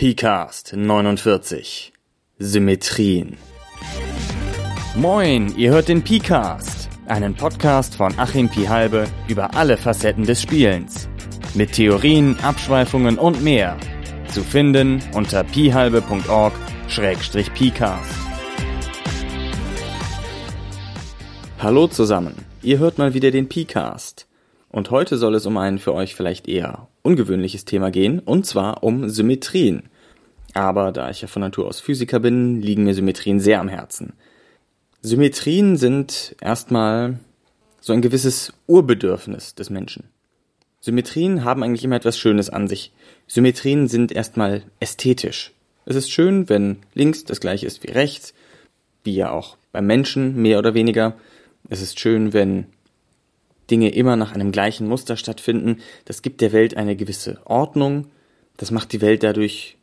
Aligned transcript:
PCAST 0.00 0.76
49 0.76 1.92
Symmetrien 2.38 3.36
Moin, 4.94 5.54
ihr 5.58 5.72
hört 5.72 5.88
den 5.88 6.02
PCAST, 6.02 6.88
einen 7.04 7.34
Podcast 7.34 7.96
von 7.96 8.18
Achim 8.18 8.48
Pihalbe 8.48 9.06
über 9.28 9.54
alle 9.54 9.76
Facetten 9.76 10.24
des 10.24 10.40
Spielens. 10.40 11.10
Mit 11.52 11.72
Theorien, 11.72 12.40
Abschweifungen 12.40 13.18
und 13.18 13.44
mehr. 13.44 13.76
Zu 14.28 14.42
finden 14.42 15.02
unter 15.12 15.44
pihalbe.org-pcast. 15.44 18.14
Hallo 21.58 21.88
zusammen, 21.88 22.36
ihr 22.62 22.78
hört 22.78 22.96
mal 22.96 23.12
wieder 23.12 23.30
den 23.30 23.50
PCAST. 23.50 24.29
Und 24.70 24.90
heute 24.90 25.18
soll 25.18 25.34
es 25.34 25.46
um 25.46 25.56
ein 25.56 25.78
für 25.78 25.94
euch 25.94 26.14
vielleicht 26.14 26.48
eher 26.48 26.88
ungewöhnliches 27.02 27.64
Thema 27.64 27.90
gehen, 27.90 28.20
und 28.20 28.46
zwar 28.46 28.82
um 28.84 29.08
Symmetrien. 29.10 29.88
Aber 30.54 30.92
da 30.92 31.10
ich 31.10 31.22
ja 31.22 31.28
von 31.28 31.40
Natur 31.40 31.66
aus 31.66 31.80
Physiker 31.80 32.20
bin, 32.20 32.60
liegen 32.60 32.84
mir 32.84 32.94
Symmetrien 32.94 33.40
sehr 33.40 33.60
am 33.60 33.68
Herzen. 33.68 34.12
Symmetrien 35.02 35.76
sind 35.76 36.36
erstmal 36.40 37.18
so 37.80 37.92
ein 37.92 38.02
gewisses 38.02 38.52
Urbedürfnis 38.66 39.54
des 39.54 39.70
Menschen. 39.70 40.04
Symmetrien 40.80 41.44
haben 41.44 41.62
eigentlich 41.62 41.84
immer 41.84 41.96
etwas 41.96 42.18
Schönes 42.18 42.48
an 42.48 42.68
sich. 42.68 42.92
Symmetrien 43.26 43.88
sind 43.88 44.12
erstmal 44.12 44.62
ästhetisch. 44.78 45.52
Es 45.84 45.96
ist 45.96 46.10
schön, 46.10 46.48
wenn 46.48 46.78
links 46.94 47.24
das 47.24 47.40
gleiche 47.40 47.66
ist 47.66 47.82
wie 47.82 47.90
rechts, 47.90 48.34
wie 49.02 49.14
ja 49.14 49.30
auch 49.30 49.56
beim 49.72 49.86
Menschen 49.86 50.40
mehr 50.40 50.58
oder 50.58 50.74
weniger. 50.74 51.14
Es 51.68 51.80
ist 51.80 51.98
schön, 51.98 52.32
wenn 52.32 52.66
Dinge 53.70 53.90
immer 53.90 54.16
nach 54.16 54.32
einem 54.32 54.52
gleichen 54.52 54.86
Muster 54.86 55.16
stattfinden. 55.16 55.78
Das 56.04 56.22
gibt 56.22 56.40
der 56.40 56.52
Welt 56.52 56.76
eine 56.76 56.96
gewisse 56.96 57.40
Ordnung. 57.44 58.06
Das 58.56 58.70
macht 58.70 58.92
die 58.92 59.00
Welt 59.00 59.22
dadurch 59.22 59.76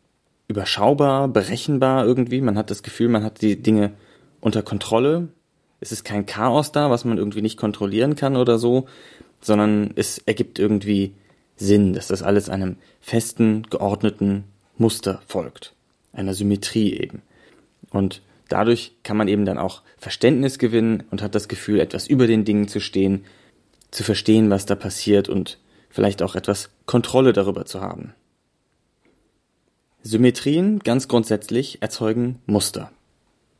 überschaubar, 0.47 1.27
berechenbar 1.27 2.05
irgendwie. 2.05 2.41
Man 2.41 2.57
hat 2.57 2.71
das 2.71 2.83
Gefühl, 2.83 3.09
man 3.09 3.23
hat 3.23 3.41
die 3.41 3.61
Dinge 3.61 3.93
unter 4.39 4.61
Kontrolle. 4.61 5.29
Es 5.79 5.91
ist 5.91 6.03
kein 6.03 6.25
Chaos 6.25 6.71
da, 6.71 6.89
was 6.89 7.05
man 7.05 7.17
irgendwie 7.17 7.41
nicht 7.41 7.57
kontrollieren 7.57 8.15
kann 8.15 8.35
oder 8.35 8.57
so, 8.57 8.87
sondern 9.41 9.91
es 9.95 10.19
ergibt 10.19 10.59
irgendwie 10.59 11.13
Sinn, 11.55 11.93
dass 11.93 12.07
das 12.07 12.23
alles 12.23 12.49
einem 12.49 12.77
festen, 13.01 13.63
geordneten 13.69 14.45
Muster 14.77 15.21
folgt. 15.27 15.73
Einer 16.13 16.33
Symmetrie 16.33 16.93
eben. 16.93 17.21
Und 17.89 18.21
dadurch 18.47 18.93
kann 19.03 19.17
man 19.17 19.27
eben 19.27 19.45
dann 19.45 19.57
auch 19.57 19.81
Verständnis 19.97 20.59
gewinnen 20.59 21.03
und 21.11 21.21
hat 21.21 21.35
das 21.35 21.47
Gefühl, 21.47 21.79
etwas 21.79 22.07
über 22.07 22.27
den 22.27 22.45
Dingen 22.45 22.67
zu 22.67 22.79
stehen, 22.79 23.25
zu 23.97 24.03
verstehen, 24.03 24.51
was 24.51 24.67
da 24.67 24.75
passiert 24.75 25.27
und 25.27 25.57
vielleicht 25.89 26.21
auch 26.21 26.35
etwas 26.35 26.69
Kontrolle 26.85 27.33
darüber 27.33 27.65
zu 27.65 27.81
haben. 27.81 28.13
Symmetrien 30.03 30.79
ganz 30.79 31.07
grundsätzlich 31.07 31.81
erzeugen 31.81 32.39
Muster. 32.45 32.91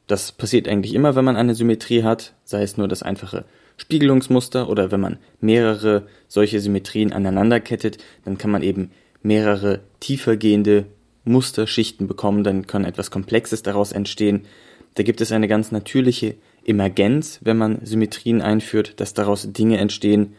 Das 0.06 0.32
passiert 0.32 0.68
eigentlich 0.68 0.94
immer, 0.94 1.16
wenn 1.16 1.26
man 1.26 1.36
eine 1.36 1.56
Symmetrie 1.56 2.04
hat, 2.04 2.36
sei 2.44 2.62
es 2.62 2.78
nur 2.78 2.88
das 2.88 3.02
einfache 3.02 3.46
Spiegelungsmuster 3.78 4.70
oder 4.70 4.92
wenn 4.92 5.02
man 5.02 5.18
mehrere 5.42 6.08
solche 6.28 6.60
Symmetrien 6.60 7.14
aneinander 7.14 7.60
kettet, 7.60 7.98
dann 8.24 8.38
kann 8.38 8.52
man 8.52 8.62
eben 8.62 8.92
mehrere 9.24 9.82
tiefergehende 10.00 10.86
Musterschichten 11.26 12.08
bekommen, 12.08 12.44
dann 12.44 12.68
kann 12.68 12.86
etwas 12.86 13.10
Komplexes 13.10 13.64
daraus 13.64 13.92
entstehen. 13.92 14.46
Da 14.94 15.02
gibt 15.02 15.20
es 15.20 15.32
eine 15.32 15.48
ganz 15.48 15.72
natürliche 15.72 16.36
Emergenz, 16.68 17.40
wenn 17.42 17.58
man 17.58 17.84
Symmetrien 17.84 18.42
einführt, 18.42 19.00
dass 19.00 19.14
daraus 19.14 19.52
Dinge 19.52 19.78
entstehen. 19.78 20.34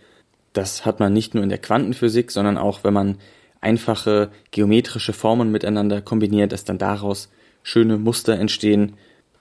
Das 0.53 0.87
hat 0.87 1.01
man 1.01 1.13
nicht 1.13 1.35
nur 1.35 1.43
in 1.43 1.49
der 1.49 1.59
Quantenphysik, 1.59 2.31
sondern 2.31 2.59
auch, 2.59 2.85
wenn 2.85 2.95
man 2.95 3.19
einfache 3.61 4.31
geometrische 4.51 5.13
Formen 5.13 5.51
miteinander 5.51 6.01
kombiniert, 6.01 6.53
dass 6.53 6.65
dann 6.65 6.79
daraus 6.79 7.31
schöne 7.63 7.99
Muster 7.99 8.39
entstehen 8.39 8.95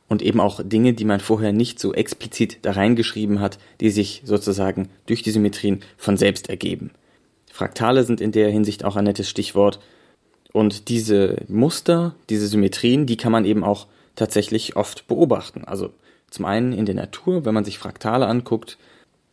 und 0.08 0.22
eben 0.22 0.40
auch 0.40 0.62
Dinge, 0.64 0.94
die 0.94 1.06
man 1.06 1.20
vorher 1.20 1.52
nicht 1.52 1.80
so 1.80 1.94
explizit 1.94 2.60
da 2.62 2.72
reingeschrieben 2.72 3.42
hat, 3.42 3.60
die 3.82 3.90
sich 3.90 4.22
sozusagen 4.26 4.90
durch 5.06 5.22
die 5.22 5.32
Symmetrien 5.32 5.82
von 5.98 6.18
selbst 6.18 6.50
ergeben. 6.50 6.92
Fraktale 7.52 8.04
sind 8.04 8.22
in 8.22 8.32
der 8.32 8.50
Hinsicht 8.50 8.86
auch 8.86 8.96
ein 8.96 9.06
nettes 9.06 9.30
Stichwort. 9.30 9.80
Und 10.54 10.90
diese 10.90 11.44
Muster, 11.48 12.16
diese 12.30 12.48
Symmetrien, 12.48 13.06
die 13.06 13.18
kann 13.18 13.32
man 13.32 13.46
eben 13.46 13.64
auch 13.64 13.88
tatsächlich 14.16 14.76
oft 14.76 15.08
beobachten. 15.08 15.64
Also 15.66 15.92
zum 16.30 16.46
einen 16.46 16.74
in 16.74 16.86
der 16.86 16.96
Natur, 16.96 17.46
wenn 17.46 17.54
man 17.54 17.66
sich 17.66 17.78
Fraktale 17.78 18.28
anguckt, 18.28 18.78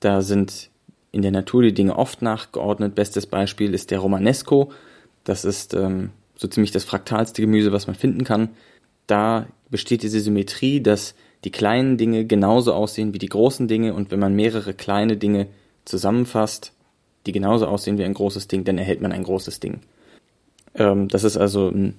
da 0.01 0.23
sind 0.23 0.71
in 1.13 1.23
der 1.23 1.31
Natur 1.31 1.63
die 1.63 1.75
Dinge 1.75 1.97
oft 1.97 2.23
nachgeordnet. 2.23 2.95
Bestes 2.95 3.27
Beispiel 3.27 3.73
ist 3.73 3.91
der 3.91 4.01
Romanesco. 4.01 4.73
Das 5.23 5.45
ist 5.45 5.75
ähm, 5.75 6.11
so 6.37 6.49
ziemlich 6.49 6.73
das 6.73 6.85
fraktalste 6.85 7.41
Gemüse, 7.41 7.73
was 7.73 7.87
man 7.87 7.97
finden 7.97 8.25
kann. 8.25 8.51
Da 9.07 9.47
besteht 9.71 10.03
diese 10.03 10.21
Symmetrie, 10.21 10.81
dass 10.81 11.15
die 11.45 11.51
kleinen 11.51 11.97
Dinge 11.99 12.25
genauso 12.25 12.73
aussehen 12.73 13.15
wie 13.15 13.19
die 13.19 13.29
großen 13.29 13.69
Dinge 13.69 13.95
und 13.95 14.11
wenn 14.11 14.19
man 14.19 14.35
mehrere 14.35 14.75
kleine 14.75 15.17
Dinge 15.17 15.47
zusammenfasst, 15.85 16.73
die 17.27 17.33
genauso 17.33 17.67
aussehen 17.67 17.99
wie 17.99 18.05
ein 18.05 18.15
großes 18.15 18.49
Ding, 18.49 18.65
dann 18.65 18.79
erhält 18.79 19.01
man 19.01 19.13
ein 19.13 19.23
großes 19.23 19.61
Ding. 19.61 19.81
Ähm, 20.75 21.09
das 21.09 21.25
ist 21.25 21.37
also 21.37 21.69
ein 21.69 21.99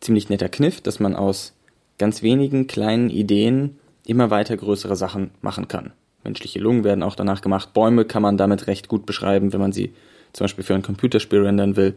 ziemlich 0.00 0.28
netter 0.28 0.48
Kniff, 0.48 0.80
dass 0.80 1.00
man 1.00 1.16
aus 1.16 1.54
ganz 1.98 2.22
wenigen 2.22 2.66
kleinen 2.66 3.10
Ideen 3.10 3.78
immer 4.06 4.30
weiter 4.30 4.56
größere 4.56 4.96
Sachen 4.96 5.30
machen 5.40 5.68
kann. 5.68 5.92
Menschliche 6.24 6.58
Lungen 6.58 6.84
werden 6.84 7.02
auch 7.02 7.16
danach 7.16 7.40
gemacht. 7.40 7.72
Bäume 7.72 8.04
kann 8.04 8.22
man 8.22 8.36
damit 8.36 8.66
recht 8.66 8.88
gut 8.88 9.06
beschreiben, 9.06 9.52
wenn 9.52 9.60
man 9.60 9.72
sie 9.72 9.94
zum 10.32 10.44
Beispiel 10.44 10.64
für 10.64 10.74
ein 10.74 10.82
Computerspiel 10.82 11.42
rendern 11.44 11.76
will. 11.76 11.94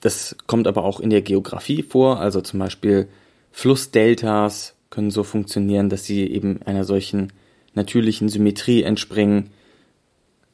Das 0.00 0.36
kommt 0.46 0.66
aber 0.66 0.84
auch 0.84 0.98
in 1.00 1.10
der 1.10 1.22
Geografie 1.22 1.82
vor, 1.82 2.18
also 2.18 2.40
zum 2.40 2.58
Beispiel 2.58 3.08
Flussdeltas 3.52 4.74
können 4.90 5.10
so 5.10 5.22
funktionieren, 5.22 5.88
dass 5.88 6.04
sie 6.04 6.26
eben 6.26 6.60
einer 6.62 6.84
solchen 6.84 7.32
natürlichen 7.74 8.28
Symmetrie 8.28 8.82
entspringen. 8.82 9.50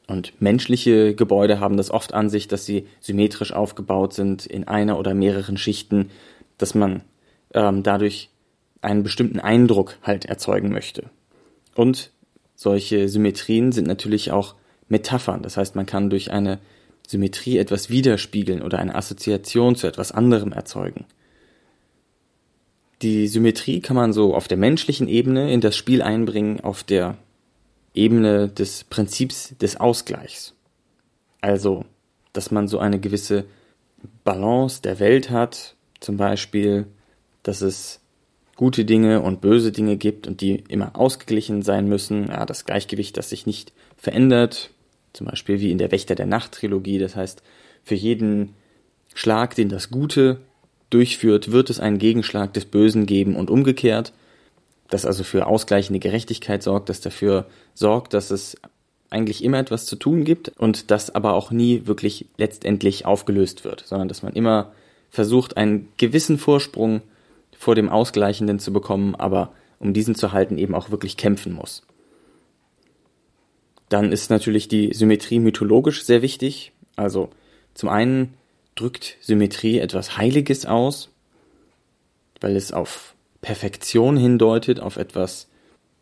Und 0.07 0.39
menschliche 0.41 1.15
Gebäude 1.15 1.59
haben 1.59 1.77
das 1.77 1.91
oft 1.91 2.13
an 2.13 2.29
sich, 2.29 2.47
dass 2.47 2.65
sie 2.65 2.87
symmetrisch 2.99 3.51
aufgebaut 3.51 4.13
sind 4.13 4.45
in 4.45 4.67
einer 4.67 4.99
oder 4.99 5.13
mehreren 5.13 5.57
Schichten, 5.57 6.09
dass 6.57 6.75
man 6.75 7.01
ähm, 7.53 7.83
dadurch 7.83 8.29
einen 8.81 9.03
bestimmten 9.03 9.39
Eindruck 9.39 9.97
halt 10.03 10.25
erzeugen 10.25 10.69
möchte. 10.69 11.09
Und 11.75 12.11
solche 12.55 13.09
Symmetrien 13.09 13.71
sind 13.71 13.87
natürlich 13.87 14.31
auch 14.31 14.55
Metaphern. 14.87 15.43
Das 15.43 15.57
heißt, 15.57 15.75
man 15.75 15.85
kann 15.85 16.09
durch 16.09 16.31
eine 16.31 16.59
Symmetrie 17.07 17.57
etwas 17.57 17.89
widerspiegeln 17.89 18.61
oder 18.61 18.79
eine 18.79 18.95
Assoziation 18.95 19.75
zu 19.75 19.87
etwas 19.87 20.11
anderem 20.11 20.51
erzeugen. 20.51 21.05
Die 23.01 23.27
Symmetrie 23.27 23.79
kann 23.79 23.95
man 23.95 24.11
so 24.11 24.35
auf 24.35 24.47
der 24.47 24.57
menschlichen 24.57 25.07
Ebene 25.07 25.51
in 25.53 25.61
das 25.61 25.77
Spiel 25.77 26.01
einbringen, 26.01 26.59
auf 26.59 26.83
der 26.83 27.17
Ebene 27.93 28.49
des 28.49 28.83
Prinzips 28.83 29.55
des 29.57 29.77
Ausgleichs. 29.77 30.53
Also, 31.41 31.85
dass 32.33 32.51
man 32.51 32.67
so 32.67 32.79
eine 32.79 32.99
gewisse 32.99 33.45
Balance 34.23 34.81
der 34.81 34.99
Welt 34.99 35.29
hat, 35.29 35.75
zum 35.99 36.17
Beispiel, 36.17 36.87
dass 37.43 37.61
es 37.61 38.01
gute 38.59 38.83
Dinge 38.83 39.21
und 39.21 39.39
böse 39.39 39.71
Dinge 39.71 39.95
gibt 39.95 40.27
und 40.27 40.41
die 40.41 40.65
immer 40.67 40.97
ausgeglichen 40.97 41.61
sein 41.61 41.87
müssen. 41.87 42.27
Ja, 42.27 42.45
das 42.45 42.65
Gleichgewicht, 42.65 43.15
das 43.15 43.29
sich 43.29 43.45
nicht 43.45 43.71
verändert, 43.95 44.71
zum 45.13 45.27
Beispiel 45.27 45.61
wie 45.61 45.71
in 45.71 45.77
der 45.77 45.93
Wächter 45.93 46.13
der 46.13 46.25
Nacht 46.25 46.51
Trilogie. 46.51 46.99
Das 46.99 47.15
heißt, 47.15 47.41
für 47.85 47.95
jeden 47.95 48.55
Schlag, 49.13 49.55
den 49.55 49.69
das 49.69 49.91
Gute 49.91 50.41
durchführt, 50.89 51.53
wird 51.53 51.69
es 51.69 51.79
einen 51.79 51.99
Gegenschlag 51.99 52.53
des 52.53 52.65
Bösen 52.65 53.05
geben 53.05 53.37
und 53.37 53.49
umgekehrt. 53.49 54.11
Das 54.89 55.05
also 55.05 55.23
für 55.23 55.47
ausgleichende 55.47 56.01
Gerechtigkeit 56.01 56.61
sorgt, 56.61 56.89
das 56.89 56.99
dafür 56.99 57.47
sorgt, 57.75 58.13
dass 58.13 58.29
es 58.29 58.57
eigentlich 59.09 59.41
immer 59.41 59.59
etwas 59.59 59.85
zu 59.85 59.95
tun 59.95 60.25
gibt 60.25 60.49
und 60.57 60.91
das 60.91 61.15
aber 61.15 61.31
auch 61.31 61.51
nie 61.51 61.83
wirklich 61.85 62.25
letztendlich 62.35 63.05
aufgelöst 63.05 63.63
wird, 63.63 63.85
sondern 63.87 64.09
dass 64.09 64.21
man 64.21 64.33
immer 64.33 64.73
versucht, 65.09 65.55
einen 65.55 65.87
gewissen 65.95 66.37
Vorsprung 66.37 67.03
vor 67.59 67.75
dem 67.75 67.89
Ausgleichenden 67.89 68.57
zu 68.57 68.71
bekommen, 68.71 69.15
aber 69.15 69.51
um 69.79 69.93
diesen 69.93 70.15
zu 70.15 70.31
halten 70.31 70.57
eben 70.57 70.73
auch 70.73 70.91
wirklich 70.91 71.17
kämpfen 71.17 71.51
muss. 71.51 71.83
Dann 73.89 74.13
ist 74.13 74.29
natürlich 74.29 74.69
die 74.69 74.93
Symmetrie 74.93 75.39
mythologisch 75.39 76.05
sehr 76.05 76.21
wichtig. 76.21 76.71
Also 76.95 77.29
zum 77.73 77.89
einen 77.89 78.33
drückt 78.75 79.17
Symmetrie 79.19 79.79
etwas 79.79 80.15
Heiliges 80.15 80.65
aus, 80.65 81.09
weil 82.39 82.55
es 82.55 82.71
auf 82.71 83.13
Perfektion 83.41 84.15
hindeutet, 84.15 84.79
auf 84.79 84.95
etwas 84.95 85.49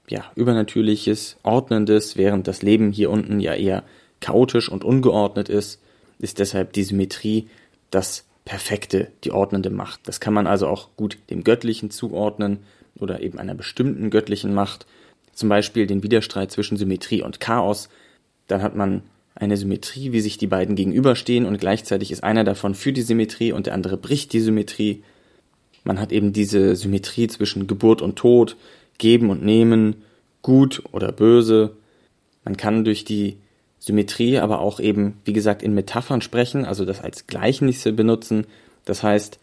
ja, 0.07 0.31
Übernatürliches, 0.35 1.37
Ordnendes, 1.41 2.17
während 2.17 2.47
das 2.47 2.61
Leben 2.61 2.91
hier 2.91 3.09
unten 3.09 3.39
ja 3.39 3.55
eher 3.55 3.83
chaotisch 4.19 4.69
und 4.69 4.83
ungeordnet 4.83 5.49
ist, 5.49 5.81
ist 6.19 6.37
deshalb 6.37 6.73
die 6.73 6.83
Symmetrie 6.83 7.49
das 7.89 8.26
perfekte, 8.47 9.11
die 9.25 9.31
ordnende 9.31 9.69
Macht. 9.69 9.99
Das 10.05 10.21
kann 10.21 10.33
man 10.33 10.47
also 10.47 10.67
auch 10.67 10.87
gut 10.95 11.17
dem 11.29 11.43
Göttlichen 11.43 11.91
zuordnen 11.91 12.59
oder 12.97 13.21
eben 13.21 13.39
einer 13.39 13.55
bestimmten 13.55 14.09
göttlichen 14.09 14.53
Macht. 14.53 14.87
Zum 15.33 15.49
Beispiel 15.49 15.85
den 15.85 16.01
Widerstreit 16.01 16.49
zwischen 16.49 16.77
Symmetrie 16.77 17.21
und 17.21 17.41
Chaos. 17.41 17.89
Dann 18.47 18.61
hat 18.61 18.73
man 18.73 19.01
eine 19.35 19.57
Symmetrie, 19.57 20.13
wie 20.13 20.21
sich 20.21 20.37
die 20.37 20.47
beiden 20.47 20.77
gegenüberstehen 20.77 21.45
und 21.45 21.59
gleichzeitig 21.59 22.09
ist 22.09 22.23
einer 22.23 22.45
davon 22.45 22.73
für 22.73 22.93
die 22.93 23.01
Symmetrie 23.01 23.51
und 23.51 23.65
der 23.65 23.73
andere 23.73 23.97
bricht 23.97 24.31
die 24.31 24.39
Symmetrie. 24.39 25.03
Man 25.83 25.99
hat 25.99 26.13
eben 26.13 26.31
diese 26.31 26.77
Symmetrie 26.77 27.27
zwischen 27.27 27.67
Geburt 27.67 28.01
und 28.01 28.15
Tod, 28.15 28.55
Geben 28.97 29.29
und 29.29 29.43
Nehmen, 29.43 30.03
gut 30.41 30.81
oder 30.93 31.11
böse. 31.11 31.75
Man 32.45 32.55
kann 32.55 32.85
durch 32.85 33.03
die 33.03 33.35
Symmetrie 33.87 34.37
aber 34.37 34.59
auch 34.59 34.79
eben, 34.79 35.19
wie 35.25 35.33
gesagt, 35.33 35.63
in 35.63 35.73
Metaphern 35.73 36.21
sprechen, 36.21 36.65
also 36.65 36.85
das 36.85 37.01
als 37.01 37.25
Gleichnisse 37.25 37.93
benutzen. 37.93 38.45
Das 38.85 39.01
heißt, 39.01 39.39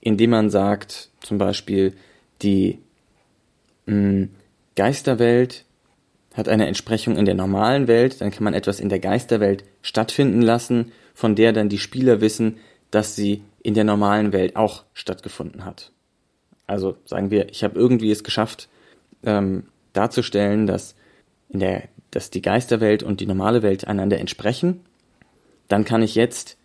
indem 0.00 0.30
man 0.30 0.50
sagt, 0.50 1.10
zum 1.20 1.38
Beispiel, 1.38 1.94
die 2.42 2.78
mh, 3.86 3.94
hm, 3.94 4.30
Geisterwelt 4.76 5.64
hat 6.34 6.48
eine 6.48 6.68
Entsprechung 6.68 7.16
in 7.16 7.24
der 7.24 7.34
normalen 7.34 7.88
Welt, 7.88 8.20
dann 8.20 8.30
kann 8.30 8.44
man 8.44 8.54
etwas 8.54 8.78
in 8.78 8.88
der 8.88 9.00
Geisterwelt 9.00 9.64
stattfinden 9.82 10.42
lassen, 10.42 10.92
von 11.14 11.34
der 11.34 11.52
dann 11.52 11.68
die 11.68 11.78
Spieler 11.78 12.20
wissen, 12.20 12.58
dass 12.92 13.16
sie 13.16 13.42
in 13.62 13.74
der 13.74 13.84
normalen 13.84 14.32
Welt 14.32 14.54
auch 14.54 14.84
stattgefunden 14.94 15.64
hat. 15.64 15.90
Also 16.66 16.96
sagen 17.06 17.30
wir, 17.30 17.48
ich 17.48 17.64
habe 17.64 17.78
irgendwie 17.78 18.10
es 18.10 18.22
geschafft, 18.22 18.68
ähm, 19.24 19.64
darzustellen, 19.94 20.66
dass 20.66 20.94
in 21.48 21.58
der, 21.60 21.88
dass 22.18 22.30
die 22.30 22.42
Geisterwelt 22.42 23.04
und 23.04 23.20
die 23.20 23.26
normale 23.26 23.62
Welt 23.62 23.86
einander 23.86 24.18
entsprechen. 24.18 24.80
Dann 25.68 25.84
kann 25.84 26.02
ich 26.02 26.16
jetzt 26.16 26.56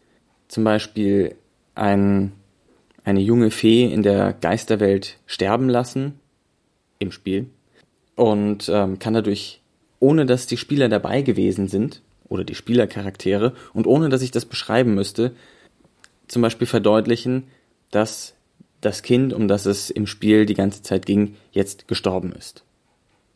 zum 0.48 0.64
Beispiel 0.64 1.36
ein, 1.76 2.32
eine 3.04 3.20
junge 3.20 3.52
Fee 3.52 3.86
in 3.86 4.02
der 4.02 4.34
Geisterwelt 4.34 5.20
sterben 5.28 5.70
lassen 5.70 6.20
im 6.98 7.12
Spiel 7.12 7.52
und 8.16 8.68
ähm, 8.68 8.98
kann 8.98 9.14
dadurch 9.14 9.62
ohne 10.00 10.26
dass 10.26 10.48
die 10.48 10.58
Spieler 10.58 10.90
dabei 10.90 11.22
gewesen 11.22 11.68
sind 11.68 12.02
oder 12.28 12.44
die 12.44 12.56
Spielercharaktere 12.56 13.54
und 13.74 13.86
ohne 13.86 14.10
dass 14.10 14.24
ich 14.24 14.32
das 14.32 14.46
beschreiben 14.46 14.96
müsste, 14.96 15.36
zum 16.28 16.42
Beispiel 16.42 16.66
verdeutlichen, 16.66 17.44
dass 17.92 18.34
das 18.82 19.04
Kind, 19.04 19.34
um 19.34 19.48
das 19.48 19.68
es 19.68 19.92
im 19.92 20.08
Spiel 20.08 20.48
die 20.48 20.56
ganze 20.56 20.82
Zeit 20.82 21.06
ging, 21.06 21.36
jetzt 21.52 21.88
gestorben 21.88 22.34
ist. 22.34 22.64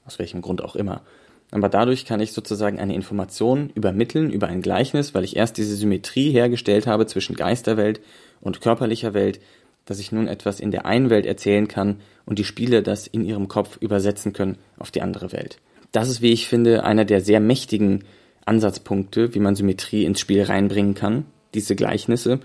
Aus 0.03 0.17
welchem 0.17 0.41
Grund 0.41 0.63
auch 0.63 0.75
immer. 0.75 1.03
Aber 1.51 1.69
dadurch 1.69 2.05
kann 2.05 2.19
ich 2.19 2.33
sozusagen 2.33 2.79
eine 2.79 2.93
Information 2.95 3.69
übermitteln 3.73 4.31
über 4.31 4.47
ein 4.47 4.61
Gleichnis, 4.61 5.13
weil 5.13 5.23
ich 5.23 5.37
erst 5.37 5.57
diese 5.57 5.75
Symmetrie 5.75 6.31
hergestellt 6.31 6.87
habe 6.87 7.05
zwischen 7.05 7.35
Geisterwelt 7.35 8.01
und 8.41 8.61
körperlicher 8.61 9.13
Welt, 9.13 9.39
dass 9.85 9.99
ich 9.99 10.11
nun 10.11 10.27
etwas 10.27 10.59
in 10.59 10.71
der 10.71 10.85
einen 10.85 11.09
Welt 11.09 11.25
erzählen 11.25 11.67
kann 11.67 12.01
und 12.25 12.39
die 12.39 12.43
Spieler 12.43 12.81
das 12.81 13.07
in 13.07 13.23
ihrem 13.23 13.47
Kopf 13.47 13.77
übersetzen 13.79 14.33
können 14.33 14.57
auf 14.77 14.91
die 14.91 15.01
andere 15.01 15.31
Welt 15.31 15.59
das 15.91 16.09
ist, 16.09 16.21
wie 16.21 16.31
ich 16.31 16.47
finde, 16.47 16.83
einer 16.83 17.05
der 17.05 17.21
sehr 17.21 17.39
mächtigen 17.39 18.03
Ansatzpunkte, 18.45 19.33
wie 19.33 19.39
man 19.39 19.55
Symmetrie 19.55 20.05
ins 20.05 20.19
Spiel 20.19 20.43
reinbringen 20.43 20.93
kann, 20.93 21.25
diese 21.53 21.75
Gleichnisse. 21.75 22.39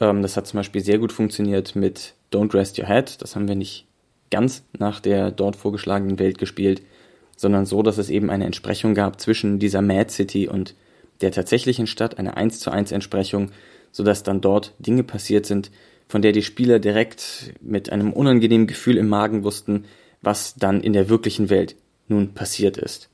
Ähm, 0.00 0.22
das 0.22 0.36
hat 0.36 0.46
zum 0.46 0.58
Beispiel 0.58 0.82
sehr 0.82 0.98
gut 0.98 1.12
funktioniert 1.12 1.76
mit 1.76 2.14
Don't 2.32 2.54
Rest 2.54 2.78
Your 2.78 2.86
Head. 2.86 3.20
Das 3.20 3.36
haben 3.36 3.48
wir 3.48 3.54
nicht 3.54 3.86
ganz 4.30 4.64
nach 4.78 5.00
der 5.00 5.30
dort 5.30 5.56
vorgeschlagenen 5.56 6.18
Welt 6.18 6.38
gespielt, 6.38 6.82
sondern 7.36 7.66
so, 7.66 7.82
dass 7.82 7.98
es 7.98 8.10
eben 8.10 8.30
eine 8.30 8.46
Entsprechung 8.46 8.94
gab 8.94 9.20
zwischen 9.20 9.58
dieser 9.58 9.82
Mad 9.82 10.10
City 10.10 10.48
und 10.48 10.74
der 11.20 11.32
tatsächlichen 11.32 11.86
Stadt, 11.86 12.18
eine 12.18 12.36
1 12.36 12.60
zu 12.60 12.70
1 12.70 12.92
Entsprechung, 12.92 13.50
sodass 13.92 14.22
dann 14.22 14.40
dort 14.40 14.74
Dinge 14.78 15.02
passiert 15.02 15.46
sind, 15.46 15.70
von 16.08 16.22
der 16.22 16.32
die 16.32 16.42
Spieler 16.42 16.78
direkt 16.78 17.54
mit 17.60 17.90
einem 17.90 18.12
unangenehmen 18.12 18.66
Gefühl 18.66 18.96
im 18.96 19.08
Magen 19.08 19.44
wussten, 19.44 19.84
was 20.22 20.54
dann 20.54 20.80
in 20.80 20.92
der 20.92 21.08
wirklichen 21.08 21.50
Welt 21.50 21.76
nun 22.08 22.34
passiert 22.34 22.76
ist. 22.76 23.08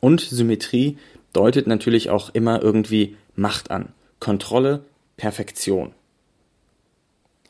Und 0.00 0.20
Symmetrie 0.20 0.98
deutet 1.32 1.66
natürlich 1.66 2.10
auch 2.10 2.30
immer 2.34 2.62
irgendwie 2.62 3.16
Macht 3.34 3.70
an. 3.70 3.92
Kontrolle, 4.20 4.84
Perfektion. 5.16 5.92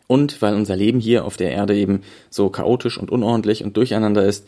Und 0.09 0.41
weil 0.43 0.55
unser 0.55 0.77
Leben 0.77 1.01
hier 1.01 1.25
auf 1.25 1.37
der 1.37 1.51
Erde 1.51 1.77
eben 1.77 2.03
so 2.31 2.49
chaotisch 2.49 2.99
und 2.99 3.11
unordentlich 3.11 3.65
und 3.65 3.77
durcheinander 3.77 4.25
ist, 4.25 4.47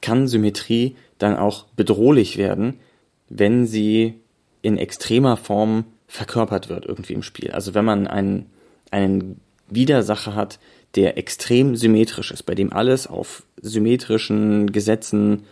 kann 0.00 0.28
Symmetrie 0.28 0.96
dann 1.18 1.36
auch 1.36 1.66
bedrohlich 1.76 2.36
werden, 2.36 2.80
wenn 3.28 3.66
sie 3.66 4.14
in 4.62 4.76
extremer 4.76 5.36
Form 5.36 5.84
verkörpert 6.06 6.68
wird 6.68 6.86
irgendwie 6.86 7.12
im 7.12 7.22
Spiel. 7.22 7.52
Also 7.52 7.74
wenn 7.74 7.84
man 7.84 8.06
einen, 8.06 8.46
einen 8.90 9.40
Widersacher 9.68 10.34
hat, 10.34 10.58
der 10.96 11.16
extrem 11.16 11.76
symmetrisch 11.76 12.32
ist, 12.32 12.42
bei 12.42 12.54
dem 12.54 12.72
alles 12.72 13.06
auf 13.06 13.44
symmetrischen 13.60 14.72
Gesetzen 14.72 15.44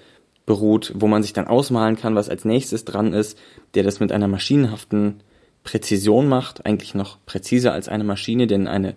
beruht, 0.46 0.92
wo 0.96 1.06
man 1.06 1.22
sich 1.22 1.32
dann 1.32 1.46
ausmalen 1.46 1.96
kann, 1.96 2.16
was 2.16 2.28
als 2.28 2.44
nächstes 2.44 2.84
dran 2.84 3.12
ist, 3.12 3.38
der 3.74 3.84
das 3.84 4.00
mit 4.00 4.10
einer 4.10 4.28
maschinenhaften 4.28 5.20
Präzision 5.62 6.28
macht, 6.28 6.66
eigentlich 6.66 6.94
noch 6.94 7.18
präziser 7.26 7.72
als 7.72 7.88
eine 7.88 8.04
Maschine, 8.04 8.46
denn 8.46 8.66
eine, 8.66 8.94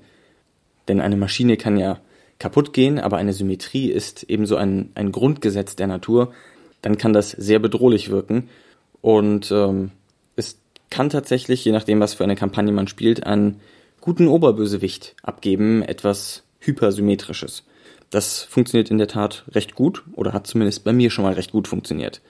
denn 0.88 1.02
eine 1.02 1.18
Maschine 1.18 1.58
kann 1.58 1.78
ja 1.78 2.00
kaputt 2.42 2.74
gehen, 2.74 3.00
aber 3.00 3.18
eine 3.18 3.34
Symmetrie 3.34 3.92
ist 3.92 4.24
ebenso 4.24 4.56
ein, 4.56 4.90
ein 4.96 5.12
Grundgesetz 5.12 5.76
der 5.76 5.86
Natur, 5.86 6.34
dann 6.82 6.98
kann 6.98 7.14
das 7.14 7.30
sehr 7.30 7.60
bedrohlich 7.60 8.10
wirken 8.10 8.50
und 9.02 9.52
ähm, 9.52 9.92
es 10.36 10.60
kann 10.90 11.10
tatsächlich, 11.10 11.64
je 11.64 11.72
nachdem, 11.72 12.00
was 12.00 12.16
für 12.16 12.24
eine 12.24 12.36
Kampagne 12.36 12.74
man 12.74 12.88
spielt, 12.88 13.28
einen 13.28 13.62
guten 14.02 14.28
Oberbösewicht 14.28 15.16
abgeben, 15.22 15.84
etwas 15.84 16.44
hypersymmetrisches. 16.60 17.64
Das 18.10 18.42
funktioniert 18.42 18.90
in 18.90 18.98
der 18.98 19.08
Tat 19.08 19.46
recht 19.52 19.76
gut 19.76 20.04
oder 20.14 20.34
hat 20.34 20.48
zumindest 20.48 20.84
bei 20.84 20.94
mir 20.94 21.12
schon 21.12 21.24
mal 21.24 21.34
recht 21.34 21.52
gut 21.52 21.68
funktioniert. 21.68 22.22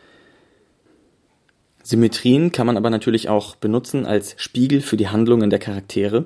Symmetrien 1.83 2.51
kann 2.51 2.67
man 2.67 2.75
aber 2.75 2.89
natürlich 2.89 3.29
auch 3.29 3.55
benutzen 3.55 4.05
als 4.05 4.35
Spiegel 4.37 4.81
für 4.81 4.97
die 4.97 5.07
Handlungen 5.07 5.49
der 5.49 5.59
Charaktere. 5.59 6.25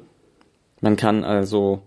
Man 0.81 0.95
kann 0.95 1.23
also 1.23 1.83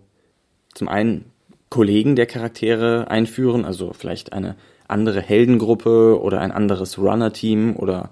zum 0.73 0.87
einen 0.87 1.25
Kollegen 1.69 2.15
der 2.15 2.25
Charaktere 2.25 3.09
einführen, 3.09 3.65
also 3.65 3.93
vielleicht 3.93 4.33
eine 4.33 4.55
andere 4.87 5.21
Heldengruppe 5.21 6.19
oder 6.19 6.41
ein 6.41 6.51
anderes 6.51 6.97
Runner-Team 6.97 7.75
oder 7.75 8.09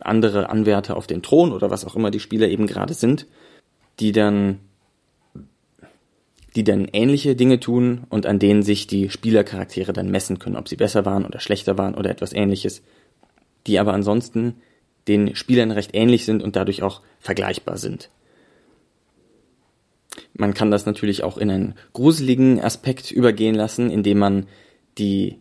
andere 0.00 0.48
Anwärter 0.50 0.96
auf 0.96 1.06
den 1.06 1.22
Thron 1.22 1.52
oder 1.52 1.70
was 1.70 1.84
auch 1.84 1.96
immer 1.96 2.10
die 2.10 2.20
Spieler 2.20 2.48
eben 2.48 2.66
gerade 2.66 2.94
sind, 2.94 3.26
die 4.00 4.12
dann 4.12 4.60
die 6.54 6.64
dann 6.64 6.86
ähnliche 6.92 7.34
Dinge 7.34 7.60
tun 7.60 8.02
und 8.10 8.26
an 8.26 8.38
denen 8.38 8.62
sich 8.62 8.86
die 8.86 9.08
Spielercharaktere 9.08 9.94
dann 9.94 10.10
messen 10.10 10.38
können, 10.38 10.56
ob 10.56 10.68
sie 10.68 10.76
besser 10.76 11.06
waren 11.06 11.24
oder 11.24 11.40
schlechter 11.40 11.78
waren 11.78 11.94
oder 11.94 12.10
etwas 12.10 12.34
ähnliches, 12.34 12.82
die 13.66 13.78
aber 13.78 13.94
ansonsten 13.94 14.56
den 15.08 15.34
Spielern 15.34 15.70
recht 15.70 15.94
ähnlich 15.94 16.26
sind 16.26 16.42
und 16.42 16.54
dadurch 16.54 16.82
auch 16.82 17.00
vergleichbar 17.20 17.78
sind. 17.78 18.10
Man 20.34 20.54
kann 20.54 20.70
das 20.70 20.86
natürlich 20.86 21.22
auch 21.22 21.38
in 21.38 21.50
einen 21.50 21.74
gruseligen 21.92 22.60
Aspekt 22.60 23.10
übergehen 23.10 23.54
lassen, 23.54 23.90
indem 23.90 24.18
man 24.18 24.46
die 24.98 25.38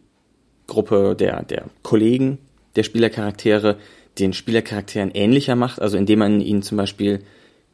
Gruppe 0.67 1.15
der, 1.17 1.43
der 1.43 1.65
Kollegen 1.83 2.37
der 2.75 2.83
Spielercharaktere 2.83 3.77
den 4.19 4.33
Spielercharakteren 4.33 5.11
ähnlicher 5.11 5.55
macht, 5.55 5.81
also 5.81 5.97
indem 5.97 6.19
man 6.19 6.41
ihnen 6.41 6.61
zum 6.61 6.77
Beispiel 6.77 7.21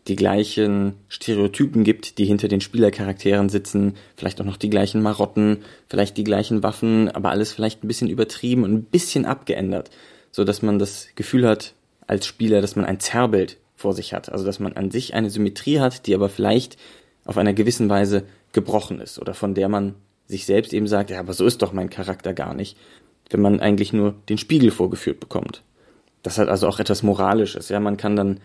die 0.08 0.16
gleichen 0.16 0.94
Stereotypen 1.10 1.84
gibt, 1.84 2.18
die 2.18 2.26
hinter 2.26 2.48
den 2.48 2.62
Spielercharakteren 2.62 3.50
sitzen, 3.50 3.96
vielleicht 4.16 4.40
auch 4.40 4.46
noch 4.46 4.58
die 4.58 4.70
gleichen 4.70 5.02
Marotten, 5.02 5.60
vielleicht 5.88 6.18
die 6.18 6.24
gleichen 6.24 6.64
Waffen, 6.64 7.10
aber 7.10 7.32
alles 7.32 7.52
vielleicht 7.52 7.84
ein 7.84 7.88
bisschen 7.88 8.10
übertrieben 8.10 8.64
und 8.64 8.74
ein 8.74 8.84
bisschen 8.84 9.26
abgeändert, 9.26 9.90
so 10.32 10.44
dass 10.44 10.62
man 10.62 10.80
das 10.80 11.10
Gefühl 11.16 11.48
hat 11.48 11.74
als 12.06 12.26
Spieler, 12.26 12.62
dass 12.62 12.76
man 12.76 12.86
ein 12.86 13.00
Zerrbild 13.00 13.58
vor 13.78 13.94
sich 13.94 14.14
hat, 14.14 14.30
also 14.30 14.44
dass 14.44 14.60
man 14.60 14.74
an 14.74 14.92
sich 14.92 15.14
eine 15.14 15.30
Symmetrie 15.30 15.80
hat, 15.80 16.08
die 16.08 16.16
aber 16.16 16.28
vielleicht 16.28 16.78
auf 17.26 17.38
einer 17.38 17.54
gewissen 17.54 17.88
Weise 17.90 18.24
gebrochen 18.52 19.00
ist 19.00 19.20
oder 19.20 19.34
von 19.34 19.54
der 19.54 19.70
man 19.70 19.96
sich 20.26 20.46
selbst 20.46 20.74
eben 20.74 20.88
sagt, 20.88 21.12
ja, 21.12 21.20
aber 21.20 21.34
so 21.34 21.46
ist 21.46 21.62
doch 21.62 21.72
mein 21.72 21.90
Charakter 21.90 22.34
gar 22.34 22.54
nicht, 22.54 22.76
wenn 23.30 23.40
man 23.40 23.60
eigentlich 23.60 23.94
nur 23.94 24.16
den 24.28 24.38
Spiegel 24.38 24.72
vorgeführt 24.72 25.20
bekommt. 25.20 25.62
Das 26.24 26.38
hat 26.38 26.50
also 26.50 26.68
auch 26.68 26.80
etwas 26.80 27.04
Moralisches, 27.04 27.70
ja, 27.70 27.80
man 27.80 27.98
kann 27.98 28.16
dann 28.16 28.40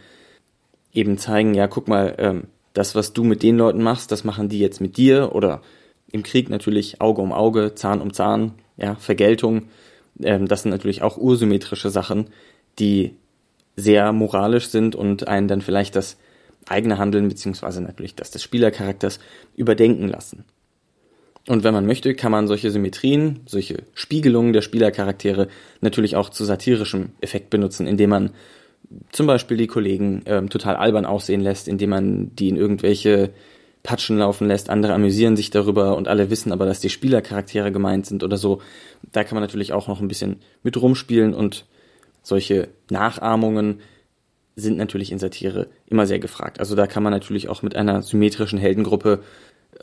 eben 0.92 1.16
zeigen, 1.18 1.54
ja, 1.54 1.66
guck 1.66 1.88
mal, 1.88 2.14
ähm, 2.18 2.44
das, 2.74 2.94
was 2.94 3.12
du 3.12 3.24
mit 3.24 3.42
den 3.42 3.56
Leuten 3.56 3.82
machst, 3.82 4.12
das 4.12 4.24
machen 4.24 4.48
die 4.48 4.58
jetzt 4.58 4.80
mit 4.80 4.96
dir 4.96 5.34
oder 5.34 5.62
im 6.10 6.22
Krieg 6.22 6.50
natürlich 6.50 7.00
Auge 7.00 7.22
um 7.22 7.32
Auge, 7.32 7.74
Zahn 7.74 8.00
um 8.00 8.12
Zahn, 8.12 8.52
ja, 8.76 8.96
Vergeltung. 8.96 9.68
Ähm, 10.22 10.46
das 10.46 10.62
sind 10.62 10.70
natürlich 10.70 11.02
auch 11.02 11.16
ursymmetrische 11.16 11.90
Sachen, 11.90 12.28
die 12.78 13.16
sehr 13.76 14.12
moralisch 14.12 14.68
sind 14.68 14.94
und 14.94 15.28
einen 15.28 15.48
dann 15.48 15.62
vielleicht 15.62 15.96
das 15.96 16.16
eigene 16.68 16.98
Handeln 16.98 17.28
beziehungsweise 17.28 17.80
natürlich 17.80 18.14
das 18.14 18.30
des 18.30 18.42
Spielercharakters 18.42 19.18
überdenken 19.56 20.08
lassen. 20.08 20.44
Und 21.48 21.64
wenn 21.64 21.74
man 21.74 21.86
möchte, 21.86 22.14
kann 22.14 22.30
man 22.30 22.46
solche 22.46 22.70
Symmetrien, 22.70 23.40
solche 23.46 23.82
Spiegelungen 23.94 24.52
der 24.52 24.62
Spielercharaktere 24.62 25.48
natürlich 25.80 26.14
auch 26.14 26.30
zu 26.30 26.44
satirischem 26.44 27.10
Effekt 27.20 27.50
benutzen, 27.50 27.88
indem 27.88 28.10
man 28.10 28.30
zum 29.10 29.26
Beispiel 29.26 29.56
die 29.56 29.66
Kollegen 29.66 30.22
ähm, 30.26 30.50
total 30.50 30.76
albern 30.76 31.06
aussehen 31.06 31.40
lässt, 31.40 31.66
indem 31.66 31.90
man 31.90 32.36
die 32.36 32.48
in 32.48 32.56
irgendwelche 32.56 33.30
Patschen 33.82 34.18
laufen 34.18 34.46
lässt, 34.46 34.70
andere 34.70 34.94
amüsieren 34.94 35.34
sich 35.34 35.50
darüber 35.50 35.96
und 35.96 36.06
alle 36.06 36.30
wissen 36.30 36.52
aber, 36.52 36.66
dass 36.66 36.78
die 36.78 36.90
Spielercharaktere 36.90 37.72
gemeint 37.72 38.06
sind 38.06 38.22
oder 38.22 38.36
so. 38.36 38.60
Da 39.10 39.24
kann 39.24 39.34
man 39.34 39.42
natürlich 39.42 39.72
auch 39.72 39.88
noch 39.88 40.00
ein 40.00 40.08
bisschen 40.08 40.36
mit 40.62 40.80
rumspielen 40.80 41.34
und 41.34 41.64
solche 42.22 42.68
Nachahmungen 42.90 43.80
sind 44.54 44.76
natürlich 44.76 45.12
in 45.12 45.18
Satire 45.18 45.68
immer 45.86 46.06
sehr 46.06 46.18
gefragt. 46.18 46.60
Also 46.60 46.74
da 46.74 46.86
kann 46.86 47.02
man 47.02 47.12
natürlich 47.12 47.48
auch 47.48 47.62
mit 47.62 47.74
einer 47.74 48.02
symmetrischen 48.02 48.58
Heldengruppe, 48.58 49.22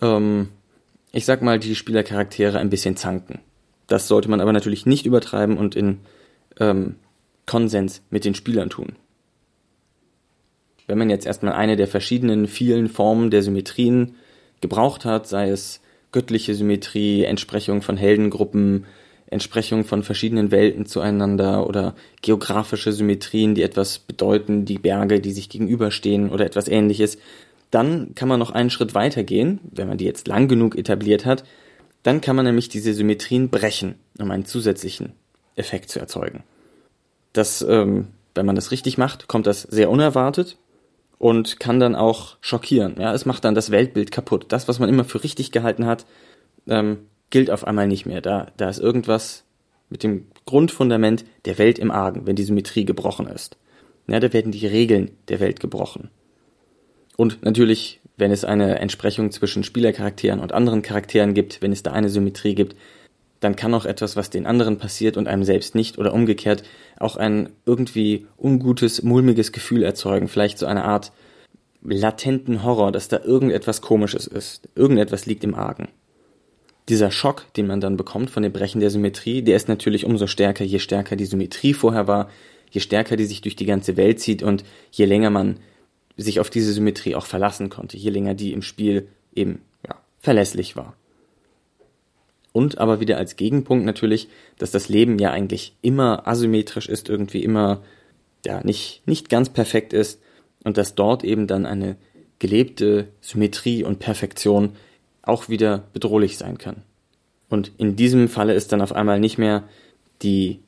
ähm, 0.01 0.49
ich 1.11 1.25
sag 1.25 1.41
mal, 1.41 1.59
die 1.59 1.75
Spielercharaktere 1.75 2.59
ein 2.59 2.69
bisschen 2.69 2.95
zanken. 2.95 3.39
Das 3.87 4.07
sollte 4.07 4.29
man 4.29 4.41
aber 4.41 4.53
natürlich 4.53 4.85
nicht 4.85 5.05
übertreiben 5.05 5.57
und 5.57 5.75
in 5.75 5.99
ähm, 6.59 6.95
Konsens 7.47 8.03
mit 8.11 8.25
den 8.25 8.35
Spielern 8.35 8.69
tun. 8.69 8.93
Wenn 10.85 10.99
man 10.99 11.09
jetzt 11.09 11.25
erstmal 11.25 11.53
eine 11.53 11.75
der 11.75 11.87
verschiedenen 11.87 12.47
vielen 12.47 12.89
Formen 12.89 13.31
der 13.31 13.41
Symmetrien 13.41 14.15
gebraucht 14.61 15.05
hat, 15.05 15.27
sei 15.27 15.49
es 15.49 15.81
göttliche 16.11 16.53
Symmetrie, 16.53 17.23
Entsprechung 17.23 17.81
von 17.81 17.97
Heldengruppen, 17.97 18.85
Entsprechung 19.31 19.85
von 19.85 20.01
verschiedenen 20.01 20.51
Welten 20.51 20.85
zueinander 20.85 21.67
oder 21.67 21.95
geografische 22.21 22.91
Symmetrien, 22.91 23.53
die 23.53 23.61
etwas 23.61 23.99
bedeuten, 23.99 24.65
die 24.65 24.79
Berge, 24.79 25.19
die 25.19 25.31
sich 25.31 25.49
gegenüberstehen 25.49 26.29
oder 26.29 26.45
etwas 26.45 26.67
ähnliches, 26.67 27.17
dann 27.69 28.15
kann 28.15 28.27
man 28.27 28.39
noch 28.39 28.51
einen 28.51 28.71
Schritt 28.71 28.95
weiter 28.95 29.23
gehen, 29.23 29.59
wenn 29.71 29.87
man 29.87 29.97
die 29.97 30.05
jetzt 30.05 30.27
lang 30.27 30.47
genug 30.47 30.75
etabliert 30.75 31.25
hat, 31.25 31.43
dann 32.01 32.21
kann 32.21 32.35
man 32.35 32.45
nämlich 32.45 32.69
diese 32.69 32.93
Symmetrien 32.93 33.49
brechen, 33.49 33.95
um 34.19 34.31
einen 34.31 34.45
zusätzlichen 34.45 35.13
Effekt 35.55 35.89
zu 35.89 35.99
erzeugen. 35.99 36.43
Das, 37.33 37.61
ähm, 37.61 38.07
wenn 38.33 38.47
man 38.47 38.55
das 38.55 38.71
richtig 38.71 38.97
macht, 38.97 39.27
kommt 39.27 39.45
das 39.45 39.61
sehr 39.61 39.91
unerwartet 39.91 40.57
und 41.19 41.59
kann 41.59 41.79
dann 41.79 41.95
auch 41.95 42.37
schockieren. 42.41 42.95
Ja, 42.97 43.13
es 43.13 43.25
macht 43.25 43.43
dann 43.43 43.53
das 43.53 43.69
Weltbild 43.69 44.09
kaputt. 44.11 44.45
Das, 44.49 44.67
was 44.67 44.79
man 44.79 44.89
immer 44.89 45.03
für 45.03 45.23
richtig 45.23 45.51
gehalten 45.51 45.85
hat, 45.85 46.05
ähm, 46.67 46.99
gilt 47.29 47.51
auf 47.51 47.65
einmal 47.65 47.87
nicht 47.87 48.05
mehr. 48.05 48.21
Da, 48.21 48.51
da 48.57 48.69
ist 48.69 48.79
irgendwas 48.79 49.43
mit 49.89 50.03
dem 50.03 50.27
Grundfundament 50.45 51.25
der 51.45 51.57
Welt 51.57 51.79
im 51.79 51.91
Argen, 51.91 52.25
wenn 52.25 52.35
die 52.35 52.43
Symmetrie 52.43 52.85
gebrochen 52.85 53.27
ist. 53.27 53.57
Ja, 54.07 54.19
da 54.19 54.33
werden 54.33 54.51
die 54.51 54.65
Regeln 54.65 55.11
der 55.27 55.39
Welt 55.39 55.59
gebrochen. 55.59 56.09
Und 57.15 57.43
natürlich, 57.43 57.99
wenn 58.17 58.31
es 58.31 58.45
eine 58.45 58.79
Entsprechung 58.79 59.31
zwischen 59.31 59.63
Spielercharakteren 59.63 60.39
und 60.39 60.53
anderen 60.53 60.81
Charakteren 60.81 61.33
gibt, 61.33 61.61
wenn 61.61 61.71
es 61.71 61.83
da 61.83 61.91
eine 61.91 62.09
Symmetrie 62.09 62.55
gibt, 62.55 62.75
dann 63.39 63.55
kann 63.55 63.73
auch 63.73 63.85
etwas, 63.85 64.15
was 64.15 64.29
den 64.29 64.45
anderen 64.45 64.77
passiert 64.77 65.17
und 65.17 65.27
einem 65.27 65.43
selbst 65.43 65.75
nicht 65.75 65.97
oder 65.97 66.13
umgekehrt, 66.13 66.63
auch 66.97 67.15
ein 67.15 67.49
irgendwie 67.65 68.25
ungutes, 68.37 69.03
mulmiges 69.03 69.51
Gefühl 69.51 69.83
erzeugen. 69.83 70.27
Vielleicht 70.27 70.57
so 70.57 70.65
eine 70.65 70.83
Art 70.83 71.11
latenten 71.81 72.63
Horror, 72.63 72.91
dass 72.91 73.07
da 73.07 73.19
irgendetwas 73.23 73.81
Komisches 73.81 74.27
ist. 74.27 74.67
Irgendetwas 74.75 75.25
liegt 75.25 75.43
im 75.43 75.55
Argen. 75.55 75.87
Dieser 76.89 77.11
Schock, 77.11 77.53
den 77.53 77.67
man 77.67 77.81
dann 77.81 77.97
bekommt 77.97 78.31
von 78.31 78.41
dem 78.41 78.51
Brechen 78.51 78.81
der 78.81 78.89
Symmetrie, 78.89 79.43
der 79.43 79.55
ist 79.55 79.69
natürlich 79.69 80.05
umso 80.05 80.25
stärker, 80.25 80.63
je 80.63 80.79
stärker 80.79 81.15
die 81.15 81.25
Symmetrie 81.25 81.73
vorher 81.73 82.07
war, 82.07 82.29
je 82.71 82.81
stärker 82.81 83.15
die 83.15 83.25
sich 83.25 83.41
durch 83.41 83.55
die 83.55 83.65
ganze 83.65 83.95
Welt 83.95 84.19
zieht 84.19 84.41
und 84.41 84.63
je 84.91 85.05
länger 85.05 85.29
man 85.29 85.59
sich 86.17 86.39
auf 86.39 86.49
diese 86.49 86.73
Symmetrie 86.73 87.15
auch 87.15 87.25
verlassen 87.25 87.69
konnte, 87.69 87.95
je 87.95 88.09
länger 88.09 88.33
die 88.33 88.53
im 88.53 88.63
Spiel 88.63 89.07
eben 89.35 89.61
ja, 89.87 89.95
verlässlich 90.19 90.75
war. 90.75 90.95
Und 92.51 92.79
aber 92.79 92.99
wieder 92.99 93.17
als 93.17 93.35
Gegenpunkt 93.35 93.85
natürlich, 93.85 94.27
dass 94.57 94.71
das 94.71 94.89
Leben 94.89 95.19
ja 95.19 95.31
eigentlich 95.31 95.75
immer 95.81 96.27
asymmetrisch 96.27 96.89
ist, 96.89 97.07
irgendwie 97.07 97.43
immer 97.43 97.83
ja 98.45 98.63
nicht, 98.63 99.03
nicht 99.05 99.29
ganz 99.29 99.49
perfekt 99.49 99.93
ist 99.93 100.21
und 100.63 100.77
dass 100.77 100.95
dort 100.95 101.23
eben 101.23 101.45
dann 101.45 101.65
eine 101.65 101.97
gelebte 102.39 103.09
Symmetrie 103.21 103.83
und 103.83 103.99
Perfektion 103.99 104.75
auch 105.21 105.49
wieder 105.49 105.83
bedrohlich 105.93 106.37
sein 106.37 106.57
kann. 106.57 106.83
Und 107.49 107.71
in 107.77 107.95
diesem 107.95 108.29
Falle 108.29 108.53
ist 108.53 108.71
dann 108.71 108.81
auf 108.81 108.93
einmal 108.93 109.19
nicht 109.19 109.37
mehr 109.37 109.63
die 110.21 110.59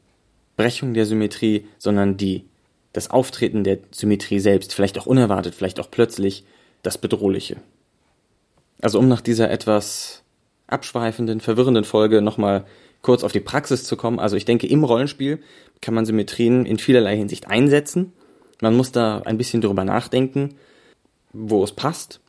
Brechung 0.58 0.94
der 0.94 1.06
Symmetrie, 1.06 1.68
sondern 1.78 2.18
die, 2.18 2.46
das 2.94 3.12
Auftreten 3.12 3.64
der 3.64 3.80
Symmetrie 3.92 4.40
selbst, 4.40 4.74
vielleicht 4.74 4.98
auch 5.00 5.06
unerwartet, 5.06 5.56
vielleicht 5.56 5.80
auch 5.80 5.92
plötzlich, 5.92 6.44
das 6.84 6.98
Bedrohliche. 6.98 7.58
Also 8.82 8.98
um 8.98 9.08
nach 9.08 9.22
dieser 9.22 9.52
etwas 9.52 10.24
abschweifenden, 10.68 11.40
verwirrenden 11.40 11.84
Folge 11.84 12.22
nochmal 12.22 12.66
kurz 13.02 13.24
auf 13.24 13.32
die 13.32 13.40
Praxis 13.40 13.84
zu 13.84 13.96
kommen. 13.96 14.20
Also 14.20 14.36
ich 14.36 14.46
denke, 14.46 14.68
im 14.68 14.84
Rollenspiel 14.84 15.40
kann 15.82 15.94
man 15.94 16.06
Symmetrien 16.06 16.66
in 16.66 16.80
vielerlei 16.80 17.18
Hinsicht 17.18 17.48
einsetzen. 17.48 18.14
Man 18.62 18.76
muss 18.76 18.92
da 18.92 19.20
ein 19.20 19.38
bisschen 19.38 19.62
drüber 19.62 19.84
nachdenken, 19.84 20.56
wo 21.34 21.64
es 21.64 21.72
passt 21.72 22.21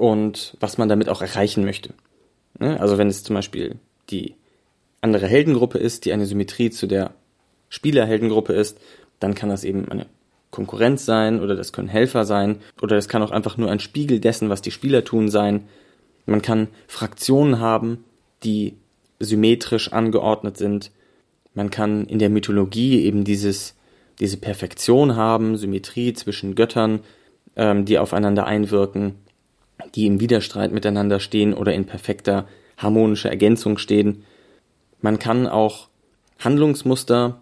und 0.00 0.56
was 0.60 0.78
man 0.78 0.88
damit 0.88 1.08
auch 1.08 1.20
erreichen 1.20 1.64
möchte. 1.64 1.92
Ne? 2.58 2.80
Also 2.80 2.96
wenn 2.96 3.08
es 3.08 3.22
zum 3.22 3.34
Beispiel 3.34 3.76
die 4.08 4.34
andere 5.02 5.26
Heldengruppe 5.26 5.78
ist, 5.78 6.04
die 6.04 6.12
eine 6.12 6.26
Symmetrie 6.26 6.70
zu 6.70 6.86
der 6.86 7.12
Spielerheldengruppe 7.68 8.54
ist, 8.54 8.78
dann 9.20 9.34
kann 9.34 9.50
das 9.50 9.62
eben 9.62 9.88
eine 9.90 10.06
Konkurrenz 10.50 11.04
sein 11.04 11.40
oder 11.40 11.54
das 11.54 11.72
können 11.72 11.88
Helfer 11.88 12.24
sein 12.24 12.56
oder 12.82 12.96
das 12.96 13.08
kann 13.08 13.22
auch 13.22 13.30
einfach 13.30 13.56
nur 13.56 13.70
ein 13.70 13.78
Spiegel 13.78 14.20
dessen, 14.20 14.48
was 14.48 14.62
die 14.62 14.70
Spieler 14.70 15.04
tun 15.04 15.28
sein. 15.28 15.68
Man 16.26 16.42
kann 16.42 16.68
Fraktionen 16.88 17.60
haben, 17.60 18.04
die 18.42 18.74
symmetrisch 19.20 19.92
angeordnet 19.92 20.56
sind. 20.56 20.90
Man 21.54 21.70
kann 21.70 22.06
in 22.06 22.18
der 22.18 22.30
Mythologie 22.30 23.04
eben 23.04 23.24
dieses, 23.24 23.76
diese 24.18 24.38
Perfektion 24.38 25.14
haben, 25.14 25.56
Symmetrie 25.56 26.14
zwischen 26.14 26.54
Göttern, 26.54 27.00
ähm, 27.56 27.84
die 27.84 27.98
aufeinander 27.98 28.46
einwirken, 28.46 29.16
die 29.94 30.06
im 30.06 30.20
Widerstreit 30.20 30.72
miteinander 30.72 31.20
stehen 31.20 31.54
oder 31.54 31.72
in 31.74 31.86
perfekter 31.86 32.46
harmonischer 32.76 33.30
Ergänzung 33.30 33.78
stehen. 33.78 34.24
Man 35.00 35.18
kann 35.18 35.46
auch 35.46 35.88
Handlungsmuster 36.38 37.40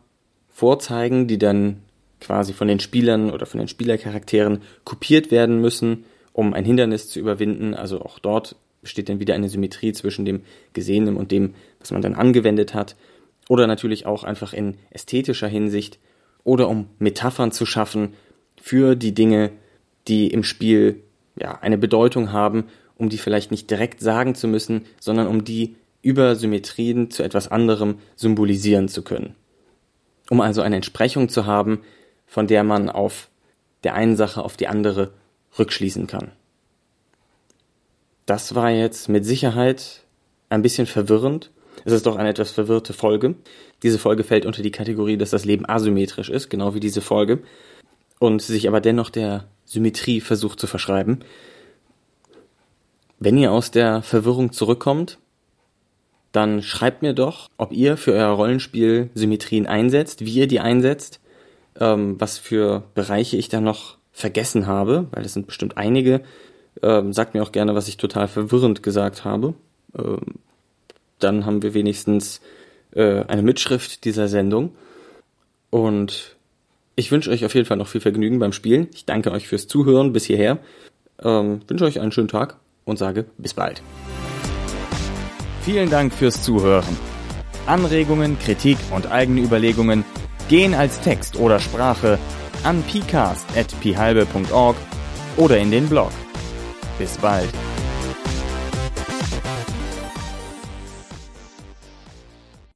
vorzeigen, 0.51 1.29
die 1.29 1.39
dann 1.39 1.83
quasi 2.21 2.53
von 2.53 2.69
den 2.69 2.81
Spielern 2.81 3.31
oder 3.31 3.47
von 3.47 3.59
den 3.59 3.69
Spielercharakteren 3.69 4.63
kopiert 4.85 5.31
werden 5.31 5.61
müssen, 5.61 6.05
um 6.33 6.55
ein 6.55 6.65
Hindernis 6.65 7.09
zu 7.09 7.21
überwinden. 7.21 7.75
Also 7.75 8.01
auch 8.01 8.19
dort 8.19 8.57
besteht 8.83 9.09
dann 9.09 9.21
wieder 9.21 9.35
eine 9.35 9.49
Symmetrie 9.49 9.93
zwischen 9.93 10.25
dem 10.25 10.43
Gesehenen 10.73 11.17
und 11.17 11.31
dem, 11.31 11.55
was 11.79 11.91
man 11.91 12.03
dann 12.03 12.15
angewendet 12.15 12.75
hat. 12.75 12.97
Oder 13.49 13.67
natürlich 13.67 14.07
auch 14.07 14.25
einfach 14.25 14.53
in 14.53 14.77
ästhetischer 14.91 15.49
Hinsicht 15.49 15.99
oder 16.45 16.69
um 16.69 16.89
Metaphern 16.99 17.53
zu 17.53 17.67
schaffen 17.67 18.15
für 18.61 18.97
die 18.97 19.15
Dinge, 19.15 19.51
die 20.07 20.29
im 20.29 20.43
Spiel 20.43 21.03
ja 21.41 21.59
eine 21.61 21.79
Bedeutung 21.79 22.33
haben, 22.33 22.65
um 22.97 23.09
die 23.09 23.19
vielleicht 23.19 23.51
nicht 23.51 23.71
direkt 23.71 24.01
sagen 24.01 24.35
zu 24.35 24.49
müssen, 24.49 24.87
sondern 25.01 25.27
um 25.27 25.45
die 25.45 25.77
über 26.03 26.37
Symmetrien 26.37 27.11
zu 27.11 27.23
etwas 27.23 27.49
anderem 27.49 27.99
symbolisieren 28.17 28.89
zu 28.89 29.03
können. 29.03 29.35
Um 30.31 30.41
also 30.41 30.63
eine 30.63 30.77
Entsprechung 30.77 31.29
zu 31.29 31.47
haben, 31.47 31.81
von 32.27 32.47
der 32.47 32.65
man 32.65 32.91
auf 32.91 33.29
der 33.85 33.95
einen 33.95 34.17
Sache 34.17 34.43
auf 34.43 34.57
die 34.57 34.69
andere 34.69 35.13
rückschließen 35.59 36.07
kann. 36.07 36.33
Das 38.27 38.55
war 38.55 38.71
jetzt 38.71 39.09
mit 39.09 39.25
Sicherheit 39.25 40.03
ein 40.51 40.63
bisschen 40.63 40.87
verwirrend. 40.87 41.51
Es 41.85 41.93
ist 41.93 42.07
doch 42.07 42.17
eine 42.17 42.29
etwas 42.29 42.51
verwirrte 42.51 42.93
Folge. 42.93 43.37
Diese 43.83 43.99
Folge 43.99 44.25
fällt 44.25 44.45
unter 44.45 44.63
die 44.63 44.71
Kategorie, 44.71 45.17
dass 45.17 45.31
das 45.31 45.45
Leben 45.45 45.69
asymmetrisch 45.69 46.29
ist, 46.29 46.51
genau 46.51 46.75
wie 46.75 46.81
diese 46.81 47.01
Folge, 47.01 47.41
und 48.19 48.43
sich 48.43 48.69
aber 48.69 48.81
dennoch 48.81 49.11
der 49.11 49.45
Symmetrie 49.65 50.21
versucht 50.21 50.59
zu 50.61 50.67
verschreiben. 50.67 51.21
Wenn 53.19 53.37
ihr 53.37 53.53
aus 53.53 53.71
der 53.71 54.03
Verwirrung 54.03 54.53
zurückkommt, 54.53 55.19
dann 56.33 56.63
schreibt 56.63 57.03
mir 57.03 57.15
doch, 57.15 57.49
ob 57.57 57.73
ihr 57.73 57.97
für 57.97 58.13
euer 58.13 58.29
Rollenspiel 58.29 59.11
Symmetrien 59.15 59.67
einsetzt, 59.67 60.25
wie 60.25 60.33
ihr 60.33 60.47
die 60.47 60.61
einsetzt, 60.61 61.21
ähm, 61.81 62.17
was 62.19 62.39
für 62.39 62.85
Bereiche 62.95 63.37
ich 63.37 63.49
da 63.49 63.61
noch 63.61 63.97
vergessen 64.13 64.67
habe, 64.67 65.09
weil 65.13 65.25
es 65.25 65.35
sind 65.35 65.47
bestimmt 65.47 65.77
einige. 65.77 66.23
Ähm, 66.83 67.13
sagt 67.13 67.35
mir 67.35 67.43
auch 67.43 67.53
gerne, 67.53 67.75
was 67.75 67.89
ich 67.89 67.97
total 67.97 68.29
verwirrend 68.29 68.83
gesagt 68.83 69.25
habe. 69.25 69.55
Ähm, 69.97 70.21
dann 71.19 71.47
haben 71.47 71.63
wir 71.63 71.75
wenigstens 71.75 72.41
äh, 72.93 73.25
eine 73.25 73.43
Mitschrift 73.43 74.05
dieser 74.05 74.29
Sendung. 74.29 74.75
Und 75.71 76.37
ich 76.99 77.13
wünsche 77.13 77.31
euch 77.31 77.45
auf 77.45 77.55
jeden 77.55 77.65
Fall 77.65 77.77
noch 77.77 77.87
viel 77.87 78.01
Vergnügen 78.01 78.41
beim 78.41 78.53
Spielen. 78.53 78.89
Ich 78.93 79.07
danke 79.07 79.31
euch 79.31 79.47
fürs 79.47 79.69
Zuhören 79.69 80.13
bis 80.13 80.25
hierher. 80.25 80.59
Ähm, 81.23 81.61
wünsche 81.69 81.85
euch 81.85 82.01
einen 82.01 82.11
schönen 82.11 82.27
Tag 82.27 82.59
und 82.85 82.99
sage 82.99 83.27
bis 83.39 83.55
bald. 83.55 83.83
Vielen 85.63 85.91
Dank 85.91 86.13
fürs 86.13 86.43
Zuhören. 86.43 86.97
Anregungen, 87.67 88.37
Kritik 88.41 88.79
und 88.93 89.13
eigene 89.13 89.43
Überlegungen 89.43 90.05
gehen 90.49 90.75
als 90.75 91.01
Text 91.01 91.39
oder 91.39 91.61
Sprache 91.61 92.19
an 92.65 92.83
pcast.phalbe.org 92.83 94.77
oder 95.37 95.59
in 95.59 95.71
den 95.71 95.89
Blog 95.89 96.11
bis 96.99 97.17
bald. 97.19 97.49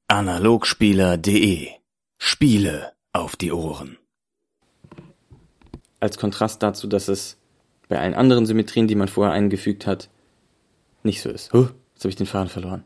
Analogspieler.de 0.07 1.71
Spiele 2.19 2.93
auf 3.13 3.35
die 3.35 3.51
Ohren. 3.51 3.99
Als 6.03 6.19
Kontrast 6.19 6.65
dazu, 6.65 6.89
dass 6.89 7.07
es 7.07 7.37
bei 7.89 7.97
allen 7.97 8.15
anderen 8.15 8.45
Symmetrien, 8.45 8.89
die 8.89 8.97
man 8.97 9.07
vorher 9.07 9.33
eingefügt 9.33 9.87
hat, 9.87 10.09
nicht 11.05 11.23
so 11.23 11.31
ist. 11.31 11.53
Huh, 11.53 11.69
jetzt 11.95 12.03
habe 12.03 12.09
ich 12.09 12.17
den 12.17 12.27
Faden 12.27 12.49
verloren. 12.49 12.83